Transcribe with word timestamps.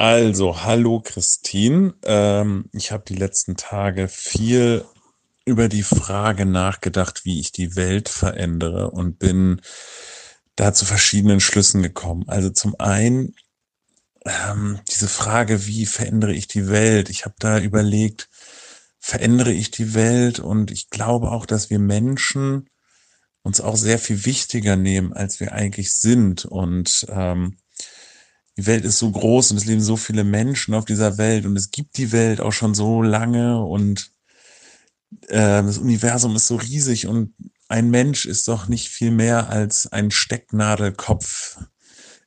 Also, 0.00 0.62
hallo 0.64 1.02
Christine. 1.04 1.92
Ähm, 2.04 2.70
ich 2.72 2.90
habe 2.90 3.04
die 3.06 3.16
letzten 3.16 3.58
Tage 3.58 4.08
viel 4.08 4.86
über 5.44 5.68
die 5.68 5.82
Frage 5.82 6.46
nachgedacht, 6.46 7.26
wie 7.26 7.38
ich 7.38 7.52
die 7.52 7.76
Welt 7.76 8.08
verändere 8.08 8.92
und 8.92 9.18
bin 9.18 9.60
da 10.56 10.72
zu 10.72 10.86
verschiedenen 10.86 11.38
Schlüssen 11.38 11.82
gekommen. 11.82 12.24
Also 12.28 12.48
zum 12.48 12.76
einen 12.80 13.34
ähm, 14.24 14.80
diese 14.88 15.06
Frage, 15.06 15.66
wie 15.66 15.84
verändere 15.84 16.32
ich 16.32 16.48
die 16.48 16.68
Welt? 16.68 17.10
Ich 17.10 17.26
habe 17.26 17.34
da 17.38 17.58
überlegt, 17.58 18.30
verändere 19.00 19.52
ich 19.52 19.70
die 19.70 19.92
Welt? 19.92 20.38
Und 20.40 20.70
ich 20.70 20.88
glaube 20.88 21.30
auch, 21.30 21.44
dass 21.44 21.68
wir 21.68 21.78
Menschen 21.78 22.70
uns 23.42 23.60
auch 23.60 23.76
sehr 23.76 23.98
viel 23.98 24.24
wichtiger 24.24 24.76
nehmen, 24.76 25.12
als 25.12 25.40
wir 25.40 25.52
eigentlich 25.52 25.92
sind. 25.92 26.46
Und 26.46 27.04
ähm, 27.10 27.58
die 28.60 28.66
Welt 28.66 28.84
ist 28.84 28.98
so 28.98 29.10
groß 29.10 29.52
und 29.52 29.56
es 29.56 29.64
leben 29.64 29.80
so 29.80 29.96
viele 29.96 30.22
Menschen 30.22 30.74
auf 30.74 30.84
dieser 30.84 31.16
Welt 31.16 31.46
und 31.46 31.56
es 31.56 31.70
gibt 31.70 31.96
die 31.96 32.12
Welt 32.12 32.42
auch 32.42 32.52
schon 32.52 32.74
so 32.74 33.02
lange 33.02 33.58
und 33.58 34.12
äh, 35.28 35.62
das 35.62 35.78
Universum 35.78 36.36
ist 36.36 36.46
so 36.46 36.56
riesig 36.56 37.06
und 37.06 37.32
ein 37.68 37.88
Mensch 37.88 38.26
ist 38.26 38.48
doch 38.48 38.68
nicht 38.68 38.88
viel 38.88 39.12
mehr 39.12 39.48
als 39.48 39.90
ein 39.90 40.10
Stecknadelkopf 40.10 41.56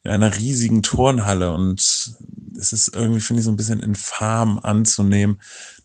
in 0.04 0.10
einer 0.10 0.36
riesigen 0.36 0.82
Turnhalle 0.82 1.54
und 1.54 2.16
es 2.58 2.74
ist 2.74 2.96
irgendwie, 2.96 3.22
finde 3.22 3.42
ich, 3.42 3.46
so 3.46 3.52
ein 3.52 3.58
bisschen 3.58 3.82
infam 3.82 4.58
anzunehmen, 4.58 5.40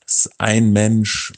dass 0.06 0.30
ein 0.38 0.72
Mensch 0.72 1.34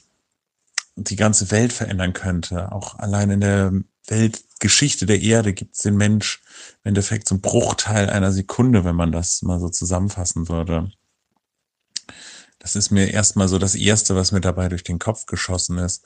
die 0.95 1.17
ganze 1.17 1.51
Welt 1.51 1.73
verändern 1.73 2.13
könnte. 2.13 2.71
Auch 2.71 2.99
allein 2.99 3.31
in 3.31 3.41
der 3.41 3.73
Weltgeschichte 4.11 5.07
der 5.07 5.21
Erde 5.21 5.55
gibt 5.55 5.77
es 5.77 5.83
den 5.83 5.97
Mensch 5.97 6.43
im 6.83 6.91
Endeffekt 6.91 7.31
ein 7.31 7.41
Bruchteil 7.41 8.11
einer 8.11 8.33
Sekunde, 8.33 8.85
wenn 8.85 8.97
man 8.97 9.13
das 9.13 9.43
mal 9.43 9.61
so 9.61 9.69
zusammenfassen 9.69 10.49
würde. 10.49 10.91
Das 12.59 12.77
ist 12.77 12.91
mir 12.91 13.11
erstmal 13.11 13.49
so 13.49 13.59
das 13.59 13.75
Erste, 13.75 14.15
was 14.15 14.33
mir 14.33 14.41
dabei 14.41 14.69
durch 14.69 14.83
den 14.83 14.99
Kopf 14.99 15.27
geschossen 15.27 15.79
ist. 15.79 16.05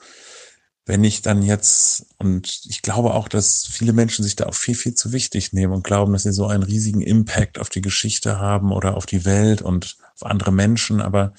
Wenn 0.85 1.03
ich 1.03 1.23
dann 1.23 1.41
jetzt, 1.41 2.05
und 2.19 2.61
ich 2.65 2.83
glaube 2.83 3.13
auch, 3.15 3.27
dass 3.27 3.65
viele 3.65 3.91
Menschen 3.91 4.23
sich 4.23 4.35
da 4.35 4.45
auch 4.45 4.53
viel, 4.53 4.75
viel 4.75 4.93
zu 4.93 5.11
wichtig 5.11 5.51
nehmen 5.51 5.73
und 5.73 5.83
glauben, 5.83 6.13
dass 6.13 6.23
sie 6.23 6.31
so 6.31 6.45
einen 6.45 6.63
riesigen 6.63 7.01
Impact 7.01 7.59
auf 7.59 7.69
die 7.69 7.81
Geschichte 7.81 8.39
haben 8.39 8.71
oder 8.71 8.95
auf 8.95 9.07
die 9.07 9.25
Welt 9.25 9.63
und 9.63 9.97
auf 10.13 10.25
andere 10.25 10.51
Menschen, 10.51 11.01
aber 11.01 11.33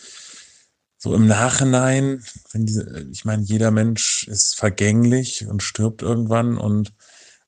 so 0.98 1.14
im 1.14 1.26
Nachhinein, 1.26 2.24
wenn 2.52 2.66
diese, 2.66 3.06
ich 3.12 3.24
meine, 3.24 3.42
jeder 3.42 3.70
Mensch 3.70 4.26
ist 4.28 4.56
vergänglich 4.56 5.46
und 5.46 5.62
stirbt 5.62 6.02
irgendwann 6.02 6.56
und 6.56 6.94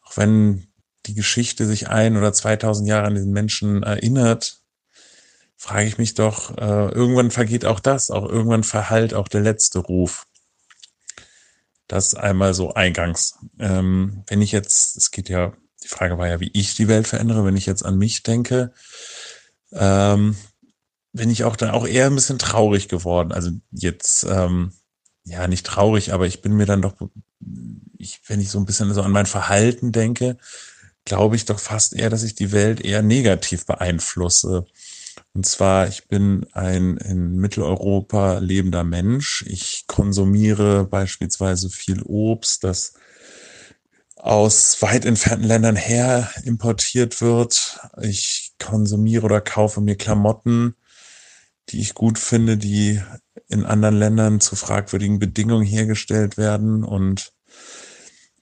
auch 0.03 0.17
wenn 0.17 0.69
die 1.07 1.15
Geschichte 1.15 1.67
sich 1.67 1.89
ein 1.89 2.17
oder 2.17 2.33
2000 2.33 2.89
Jahre 2.89 3.07
an 3.07 3.15
diesen 3.15 3.33
Menschen 3.33 3.83
erinnert, 3.83 4.61
frage 5.57 5.89
ich 5.89 5.99
mich 5.99 6.15
doch, 6.15 6.57
äh, 6.57 6.89
irgendwann 6.93 7.31
vergeht 7.31 7.65
auch 7.65 7.81
das, 7.81 8.11
auch 8.11 8.29
irgendwann 8.29 8.63
verhallt 8.63 9.15
auch 9.15 9.29
der 9.29 9.41
letzte 9.41 9.81
Ruf. 9.81 10.27
Das 11.89 12.15
einmal 12.15 12.53
so 12.53 12.75
eingangs. 12.75 13.39
Ähm, 13.59 14.23
wenn 14.27 14.43
ich 14.43 14.53
jetzt, 14.53 14.97
es 14.97 15.11
geht 15.11 15.29
ja, 15.31 15.55
die 15.83 15.89
Frage 15.89 16.19
war 16.19 16.29
ja, 16.29 16.39
wie 16.39 16.51
ich 16.53 16.75
die 16.75 16.87
Welt 16.87 17.09
verändere, 17.09 17.45
wenn 17.45 17.57
ich 17.57 17.67
jetzt 17.67 17.85
an 17.85 17.97
mich 17.97 18.23
denke, 18.23 18.73
ähm, 19.73 20.37
bin 21.19 21.31
ich 21.31 21.45
auch 21.45 21.57
dann 21.57 21.71
auch 21.71 21.87
eher 21.87 22.07
ein 22.07 22.15
bisschen 22.15 22.39
traurig 22.39 22.89
geworden. 22.89 23.33
Also 23.33 23.51
jetzt, 23.71 24.25
ähm, 24.25 24.73
ja, 25.25 25.47
nicht 25.47 25.67
traurig, 25.67 26.13
aber 26.13 26.27
ich 26.27 26.41
bin 26.41 26.55
mir 26.55 26.65
dann 26.65 26.81
doch, 26.81 26.95
ich, 27.99 28.21
wenn 28.29 28.41
ich 28.41 28.51
so 28.51 28.59
ein 28.59 28.65
bisschen 28.65 28.95
so 28.95 29.03
an 29.03 29.11
mein 29.11 29.27
Verhalten 29.27 29.93
denke, 29.93 30.39
glaube 31.05 31.37
ich 31.37 31.45
doch 31.45 31.59
fast 31.59 31.95
eher, 31.95 32.09
dass 32.09 32.23
ich 32.23 32.35
die 32.35 32.53
Welt 32.53 32.81
eher 32.81 33.03
negativ 33.03 33.67
beeinflusse. 33.67 34.67
Und 35.35 35.45
zwar, 35.45 35.89
ich 35.89 36.09
bin 36.09 36.47
ein 36.53 36.97
in 36.99 37.37
Mitteleuropa 37.37 38.39
lebender 38.39 38.85
Mensch. 38.85 39.45
Ich 39.47 39.85
konsumiere 39.87 40.85
beispielsweise 40.85 41.71
viel 41.71 42.03
Obst, 42.03 42.65
das 42.65 42.95
aus 44.17 44.81
weit 44.83 45.05
entfernten 45.05 45.47
Ländern 45.47 45.77
her 45.77 46.31
importiert 46.45 47.21
wird. 47.21 47.81
Ich 48.01 48.55
konsumiere 48.59 49.25
oder 49.25 49.41
kaufe 49.41 49.81
mir 49.81 49.97
Klamotten, 49.97 50.75
die 51.71 51.81
ich 51.81 51.95
gut 51.95 52.19
finde, 52.19 52.57
die 52.57 53.01
in 53.49 53.65
anderen 53.65 53.99
Ländern 53.99 54.41
zu 54.41 54.57
fragwürdigen 54.57 55.19
Bedingungen 55.19 55.65
hergestellt 55.65 56.37
werden 56.37 56.85
und 56.85 57.33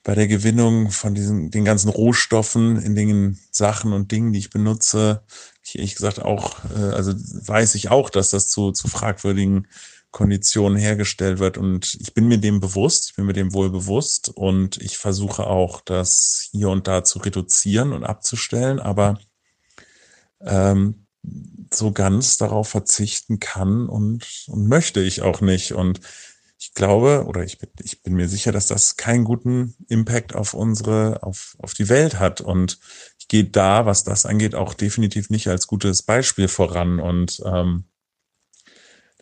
bei 0.02 0.14
der 0.14 0.28
Gewinnung 0.28 0.90
von 0.90 1.14
diesen 1.14 1.50
den 1.50 1.64
ganzen 1.64 1.88
Rohstoffen 1.88 2.80
in 2.80 2.94
den 2.94 3.40
Sachen 3.50 3.92
und 3.92 4.12
Dingen, 4.12 4.32
die 4.32 4.38
ich 4.38 4.50
benutze, 4.50 5.24
ich 5.64 5.76
ehrlich 5.76 5.96
gesagt 5.96 6.22
auch, 6.22 6.64
äh, 6.76 6.94
also 6.94 7.12
weiß 7.12 7.74
ich 7.74 7.90
auch, 7.90 8.08
dass 8.08 8.30
das 8.30 8.48
zu, 8.48 8.70
zu 8.70 8.86
fragwürdigen 8.86 9.66
Konditionen 10.12 10.78
hergestellt 10.78 11.40
wird 11.40 11.58
und 11.58 11.98
ich 12.00 12.14
bin 12.14 12.28
mir 12.28 12.38
dem 12.38 12.60
bewusst, 12.60 13.10
ich 13.10 13.16
bin 13.16 13.26
mir 13.26 13.32
dem 13.32 13.52
wohl 13.52 13.70
bewusst 13.70 14.28
und 14.28 14.80
ich 14.80 14.96
versuche 14.96 15.46
auch, 15.46 15.80
das 15.80 16.48
hier 16.52 16.68
und 16.68 16.86
da 16.86 17.02
zu 17.02 17.18
reduzieren 17.18 17.92
und 17.92 18.04
abzustellen, 18.04 18.78
aber 18.78 19.18
ähm, 20.40 21.05
so 21.72 21.92
ganz 21.92 22.36
darauf 22.36 22.68
verzichten 22.68 23.40
kann 23.40 23.88
und, 23.88 24.46
und 24.48 24.68
möchte 24.68 25.00
ich 25.00 25.22
auch 25.22 25.40
nicht. 25.40 25.72
Und 25.72 26.00
ich 26.58 26.72
glaube, 26.72 27.24
oder 27.26 27.44
ich 27.44 27.58
bin, 27.58 27.68
ich 27.82 28.02
bin 28.02 28.14
mir 28.14 28.28
sicher, 28.28 28.52
dass 28.52 28.66
das 28.66 28.96
keinen 28.96 29.24
guten 29.24 29.74
Impact 29.88 30.34
auf 30.34 30.54
unsere, 30.54 31.22
auf, 31.22 31.56
auf 31.58 31.74
die 31.74 31.88
Welt 31.88 32.18
hat. 32.18 32.40
Und 32.40 32.78
ich 33.18 33.28
gehe 33.28 33.44
da, 33.44 33.86
was 33.86 34.04
das 34.04 34.26
angeht, 34.26 34.54
auch 34.54 34.74
definitiv 34.74 35.30
nicht 35.30 35.48
als 35.48 35.66
gutes 35.66 36.02
Beispiel 36.02 36.48
voran. 36.48 36.98
Und 36.98 37.42
ähm, 37.44 37.84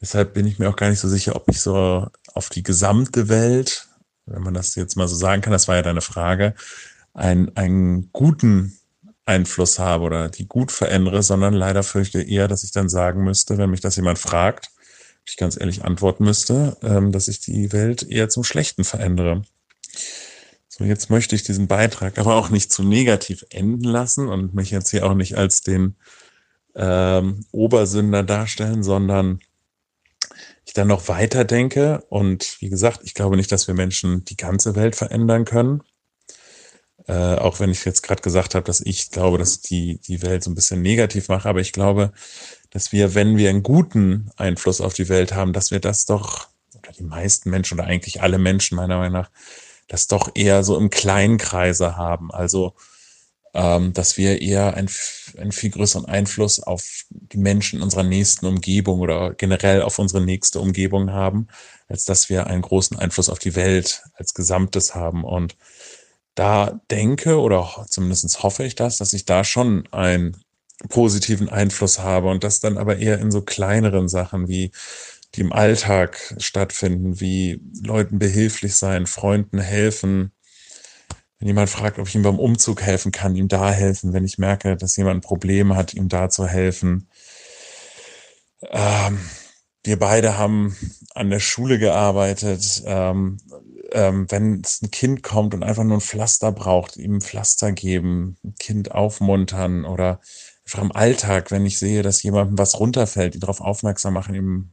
deshalb 0.00 0.34
bin 0.34 0.46
ich 0.46 0.58
mir 0.58 0.68
auch 0.68 0.76
gar 0.76 0.90
nicht 0.90 1.00
so 1.00 1.08
sicher, 1.08 1.34
ob 1.34 1.48
ich 1.48 1.60
so 1.60 2.06
auf 2.34 2.50
die 2.50 2.62
gesamte 2.62 3.28
Welt, 3.28 3.88
wenn 4.26 4.42
man 4.42 4.54
das 4.54 4.74
jetzt 4.74 4.96
mal 4.96 5.08
so 5.08 5.16
sagen 5.16 5.42
kann, 5.42 5.52
das 5.52 5.68
war 5.68 5.76
ja 5.76 5.82
deine 5.82 6.02
Frage, 6.02 6.54
einen, 7.14 7.56
einen 7.56 8.10
guten 8.12 8.78
Einfluss 9.26 9.78
habe 9.78 10.04
oder 10.04 10.28
die 10.28 10.46
gut 10.46 10.72
verändere, 10.72 11.22
sondern 11.22 11.54
leider 11.54 11.82
fürchte 11.82 12.22
eher, 12.22 12.48
dass 12.48 12.64
ich 12.64 12.72
dann 12.72 12.88
sagen 12.88 13.24
müsste, 13.24 13.58
wenn 13.58 13.70
mich 13.70 13.80
das 13.80 13.96
jemand 13.96 14.18
fragt, 14.18 14.70
ich 15.26 15.36
ganz 15.36 15.58
ehrlich 15.58 15.84
antworten 15.84 16.24
müsste, 16.24 16.76
ähm, 16.82 17.12
dass 17.12 17.28
ich 17.28 17.40
die 17.40 17.72
Welt 17.72 18.02
eher 18.02 18.28
zum 18.28 18.44
Schlechten 18.44 18.84
verändere. 18.84 19.42
So, 20.68 20.84
jetzt 20.84 21.08
möchte 21.08 21.36
ich 21.36 21.44
diesen 21.44 21.68
Beitrag 21.68 22.18
aber 22.18 22.34
auch 22.34 22.50
nicht 22.50 22.72
zu 22.72 22.82
negativ 22.82 23.44
enden 23.50 23.84
lassen 23.84 24.28
und 24.28 24.54
mich 24.54 24.70
jetzt 24.70 24.90
hier 24.90 25.06
auch 25.06 25.14
nicht 25.14 25.36
als 25.36 25.62
den 25.62 25.96
ähm, 26.74 27.46
Obersünder 27.52 28.22
darstellen, 28.24 28.82
sondern 28.82 29.38
ich 30.66 30.72
dann 30.72 30.88
noch 30.88 31.08
weiter 31.08 31.44
denke. 31.44 32.04
Und 32.08 32.56
wie 32.60 32.70
gesagt, 32.70 33.00
ich 33.04 33.14
glaube 33.14 33.36
nicht, 33.36 33.52
dass 33.52 33.68
wir 33.68 33.74
Menschen 33.74 34.24
die 34.24 34.36
ganze 34.36 34.74
Welt 34.74 34.96
verändern 34.96 35.44
können. 35.44 35.82
Äh, 37.06 37.34
auch 37.34 37.60
wenn 37.60 37.70
ich 37.70 37.84
jetzt 37.84 38.02
gerade 38.02 38.22
gesagt 38.22 38.54
habe, 38.54 38.64
dass 38.64 38.80
ich 38.80 39.10
glaube, 39.10 39.36
dass 39.36 39.60
die, 39.60 39.98
die 39.98 40.22
Welt 40.22 40.42
so 40.42 40.50
ein 40.50 40.54
bisschen 40.54 40.80
negativ 40.80 41.28
mache, 41.28 41.48
aber 41.48 41.60
ich 41.60 41.72
glaube, 41.72 42.12
dass 42.70 42.92
wir, 42.92 43.14
wenn 43.14 43.36
wir 43.36 43.50
einen 43.50 43.62
guten 43.62 44.30
Einfluss 44.36 44.80
auf 44.80 44.94
die 44.94 45.08
Welt 45.08 45.34
haben, 45.34 45.52
dass 45.52 45.70
wir 45.70 45.80
das 45.80 46.06
doch, 46.06 46.48
oder 46.74 46.92
die 46.92 47.04
meisten 47.04 47.50
Menschen 47.50 47.78
oder 47.78 47.88
eigentlich 47.88 48.22
alle 48.22 48.38
Menschen 48.38 48.76
meiner 48.76 48.98
Meinung 48.98 49.20
nach, 49.20 49.30
das 49.86 50.06
doch 50.06 50.30
eher 50.34 50.64
so 50.64 50.78
im 50.78 50.88
kleinen 50.90 51.36
Kreise 51.38 51.96
haben. 51.96 52.32
Also, 52.32 52.74
ähm, 53.52 53.92
dass 53.92 54.16
wir 54.16 54.40
eher 54.42 54.74
einen, 54.74 54.90
einen 55.38 55.52
viel 55.52 55.70
größeren 55.70 56.06
Einfluss 56.06 56.60
auf 56.60 57.04
die 57.10 57.38
Menschen 57.38 57.78
in 57.78 57.82
unserer 57.82 58.02
nächsten 58.02 58.46
Umgebung 58.46 59.00
oder 59.00 59.34
generell 59.34 59.82
auf 59.82 59.98
unsere 59.98 60.24
nächste 60.24 60.58
Umgebung 60.58 61.12
haben, 61.12 61.48
als 61.88 62.04
dass 62.04 62.28
wir 62.28 62.46
einen 62.48 62.62
großen 62.62 62.98
Einfluss 62.98 63.28
auf 63.28 63.38
die 63.38 63.54
Welt 63.54 64.02
als 64.14 64.34
Gesamtes 64.34 64.94
haben. 64.94 65.22
Und 65.22 65.56
da 66.34 66.80
denke 66.90 67.40
oder 67.40 67.86
zumindest 67.88 68.42
hoffe 68.42 68.64
ich 68.64 68.74
das, 68.74 68.96
dass 68.96 69.12
ich 69.12 69.24
da 69.24 69.44
schon 69.44 69.86
einen 69.92 70.36
positiven 70.88 71.48
Einfluss 71.48 72.00
habe 72.00 72.28
und 72.28 72.44
das 72.44 72.60
dann 72.60 72.78
aber 72.78 72.98
eher 72.98 73.18
in 73.18 73.30
so 73.30 73.42
kleineren 73.42 74.08
Sachen 74.08 74.48
wie 74.48 74.72
die 75.34 75.40
im 75.40 75.52
Alltag 75.52 76.34
stattfinden, 76.38 77.20
wie 77.20 77.60
Leuten 77.82 78.18
behilflich 78.18 78.76
sein, 78.76 79.06
Freunden 79.06 79.58
helfen. 79.58 80.32
Wenn 81.38 81.48
jemand 81.48 81.70
fragt, 81.70 81.98
ob 81.98 82.08
ich 82.08 82.14
ihm 82.14 82.22
beim 82.22 82.38
Umzug 82.38 82.82
helfen 82.82 83.10
kann, 83.10 83.34
ihm 83.34 83.48
da 83.48 83.70
helfen. 83.70 84.12
Wenn 84.12 84.24
ich 84.24 84.38
merke, 84.38 84.76
dass 84.76 84.96
jemand 84.96 85.18
ein 85.18 85.28
Problem 85.28 85.74
hat, 85.74 85.94
ihm 85.94 86.08
da 86.08 86.28
zu 86.28 86.46
helfen. 86.46 87.08
Ähm, 88.70 89.18
wir 89.82 89.98
beide 89.98 90.38
haben 90.38 90.76
an 91.14 91.30
der 91.30 91.40
Schule 91.40 91.78
gearbeitet. 91.78 92.82
Ähm, 92.86 93.38
ähm, 93.94 94.30
wenn 94.30 94.60
es 94.62 94.82
ein 94.82 94.90
Kind 94.90 95.22
kommt 95.22 95.54
und 95.54 95.62
einfach 95.62 95.84
nur 95.84 95.98
ein 95.98 96.02
Pflaster 96.02 96.52
braucht, 96.52 96.96
ihm 96.96 97.16
ein 97.16 97.20
Pflaster 97.20 97.72
geben, 97.72 98.36
ein 98.44 98.54
Kind 98.58 98.92
aufmuntern 98.92 99.84
oder 99.84 100.20
einfach 100.66 100.82
im 100.82 100.92
Alltag, 100.92 101.50
wenn 101.50 101.64
ich 101.64 101.78
sehe, 101.78 102.02
dass 102.02 102.22
jemandem 102.22 102.58
was 102.58 102.78
runterfällt, 102.80 103.34
ihn 103.34 103.40
darauf 103.40 103.60
aufmerksam 103.60 104.14
machen, 104.14 104.34
ihm 104.34 104.72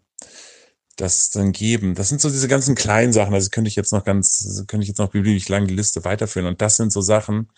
das 0.97 1.29
dann 1.29 1.51
geben. 1.51 1.95
Das 1.95 2.09
sind 2.09 2.19
so 2.19 2.29
diese 2.29 2.47
ganzen 2.47 2.75
kleinen 2.75 3.13
Sachen. 3.13 3.33
Also 3.33 3.49
könnte 3.49 3.69
ich 3.69 3.75
jetzt 3.75 3.93
noch 3.93 4.03
ganz, 4.03 4.63
könnte 4.67 4.83
ich 4.83 4.89
jetzt 4.89 4.99
noch 4.99 5.11
beliebig 5.11 5.47
lang 5.49 5.67
die 5.67 5.75
Liste 5.75 6.03
weiterführen. 6.03 6.47
Und 6.47 6.61
das 6.61 6.77
sind 6.77 6.91
so 6.91 7.01
Sachen, 7.01 7.49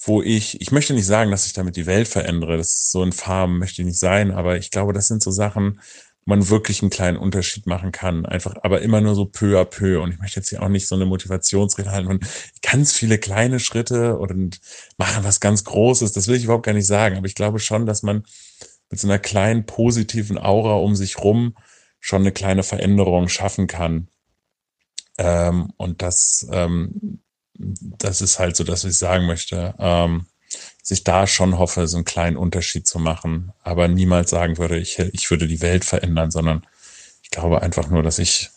wo 0.00 0.22
ich, 0.22 0.60
ich 0.60 0.70
möchte 0.72 0.94
nicht 0.94 1.06
sagen, 1.06 1.30
dass 1.30 1.46
ich 1.46 1.52
damit 1.52 1.76
die 1.76 1.86
Welt 1.86 2.08
verändere, 2.08 2.56
das 2.56 2.68
ist 2.68 2.90
so 2.92 3.02
in 3.02 3.12
Farben 3.12 3.58
möchte 3.58 3.82
ich 3.82 3.86
nicht 3.86 3.98
sein, 3.98 4.30
aber 4.30 4.56
ich 4.56 4.70
glaube, 4.70 4.92
das 4.92 5.08
sind 5.08 5.22
so 5.22 5.30
Sachen, 5.30 5.80
man 6.28 6.50
wirklich 6.50 6.82
einen 6.82 6.90
kleinen 6.90 7.16
Unterschied 7.16 7.66
machen 7.66 7.90
kann. 7.90 8.26
Einfach, 8.26 8.54
aber 8.62 8.82
immer 8.82 9.00
nur 9.00 9.14
so 9.14 9.24
peu 9.24 9.58
à 9.58 9.64
peu. 9.64 10.02
Und 10.02 10.12
ich 10.12 10.18
möchte 10.18 10.40
jetzt 10.40 10.50
hier 10.50 10.62
auch 10.62 10.68
nicht 10.68 10.86
so 10.86 10.94
eine 10.94 11.06
Motivationsrede 11.06 11.90
halten 11.90 12.08
und 12.08 12.26
ganz 12.60 12.92
viele 12.92 13.16
kleine 13.16 13.58
Schritte 13.60 14.18
und 14.18 14.60
machen 14.98 15.24
was 15.24 15.40
ganz 15.40 15.64
Großes. 15.64 16.12
Das 16.12 16.28
will 16.28 16.36
ich 16.36 16.44
überhaupt 16.44 16.66
gar 16.66 16.74
nicht 16.74 16.86
sagen. 16.86 17.16
Aber 17.16 17.26
ich 17.26 17.34
glaube 17.34 17.60
schon, 17.60 17.86
dass 17.86 18.02
man 18.02 18.24
mit 18.90 19.00
so 19.00 19.08
einer 19.08 19.18
kleinen 19.18 19.64
positiven 19.64 20.36
Aura 20.38 20.74
um 20.74 20.94
sich 20.94 21.18
rum 21.18 21.56
schon 21.98 22.20
eine 22.20 22.32
kleine 22.32 22.62
Veränderung 22.62 23.28
schaffen 23.28 23.66
kann. 23.66 24.08
Ähm, 25.16 25.72
und 25.78 26.02
das, 26.02 26.46
ähm, 26.52 27.22
das 27.54 28.20
ist 28.20 28.38
halt 28.38 28.54
so, 28.54 28.64
dass 28.64 28.84
ich 28.84 28.98
sagen 28.98 29.24
möchte, 29.24 29.74
ähm, 29.78 30.26
ich 30.90 31.04
da 31.04 31.26
schon 31.26 31.58
hoffe, 31.58 31.86
so 31.86 31.96
einen 31.96 32.04
kleinen 32.04 32.36
Unterschied 32.36 32.86
zu 32.86 32.98
machen, 32.98 33.52
aber 33.62 33.88
niemals 33.88 34.30
sagen 34.30 34.58
würde, 34.58 34.78
ich, 34.78 34.98
ich 34.98 35.30
würde 35.30 35.46
die 35.46 35.60
Welt 35.60 35.84
verändern, 35.84 36.30
sondern 36.30 36.66
ich 37.22 37.30
glaube 37.30 37.62
einfach 37.62 37.88
nur, 37.88 38.02
dass 38.02 38.18
ich 38.18 38.50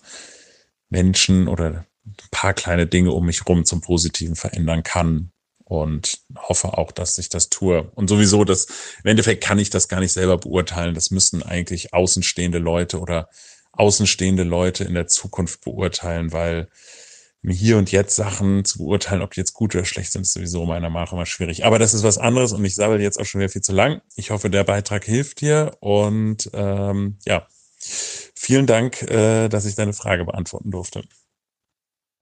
Menschen 0.89 1.47
oder 1.47 1.85
ein 2.05 2.15
paar 2.31 2.53
kleine 2.53 2.87
Dinge 2.87 3.11
um 3.11 3.25
mich 3.25 3.45
rum 3.47 3.65
zum 3.65 3.81
Positiven 3.81 4.35
verändern 4.35 4.83
kann 4.83 5.31
und 5.65 6.19
hoffe 6.35 6.77
auch, 6.77 6.91
dass 6.91 7.17
ich 7.17 7.29
das 7.29 7.49
tue. 7.49 7.89
Und 7.95 8.09
sowieso, 8.09 8.43
das, 8.43 8.67
im 9.03 9.09
Endeffekt 9.09 9.43
kann 9.43 9.59
ich 9.59 9.69
das 9.69 9.87
gar 9.87 9.99
nicht 9.99 10.11
selber 10.11 10.37
beurteilen. 10.37 10.95
Das 10.95 11.11
müssen 11.11 11.43
eigentlich 11.43 11.93
außenstehende 11.93 12.57
Leute 12.57 12.99
oder 12.99 13.29
außenstehende 13.71 14.43
Leute 14.43 14.83
in 14.83 14.93
der 14.93 15.07
Zukunft 15.07 15.61
beurteilen, 15.61 16.33
weil 16.33 16.67
mir 17.41 17.53
hier 17.53 17.77
und 17.77 17.91
jetzt 17.91 18.15
Sachen 18.15 18.65
zu 18.65 18.79
beurteilen, 18.79 19.21
ob 19.21 19.31
die 19.31 19.39
jetzt 19.39 19.53
gut 19.53 19.73
oder 19.75 19.85
schlecht 19.85 20.11
sind, 20.11 20.21
ist 20.23 20.33
sowieso 20.33 20.65
meiner 20.65 20.89
Meinung 20.89 21.05
nach 21.05 21.13
immer 21.13 21.25
schwierig. 21.25 21.65
Aber 21.65 21.79
das 21.79 21.93
ist 21.93 22.03
was 22.03 22.17
anderes 22.17 22.53
und 22.53 22.63
ich 22.63 22.75
sabbel 22.75 23.01
jetzt 23.01 23.19
auch 23.19 23.25
schon 23.25 23.39
wieder 23.39 23.49
viel 23.49 23.61
zu 23.63 23.73
lang. 23.73 24.01
Ich 24.15 24.31
hoffe, 24.31 24.49
der 24.49 24.63
Beitrag 24.63 25.05
hilft 25.05 25.41
dir 25.41 25.71
und 25.79 26.49
ähm, 26.53 27.17
ja, 27.25 27.47
vielen 27.79 28.67
Dank, 28.67 29.01
äh, 29.03 29.49
dass 29.49 29.65
ich 29.65 29.75
deine 29.75 29.93
Frage 29.93 30.25
beantworten 30.25 30.71
durfte. 30.71 31.03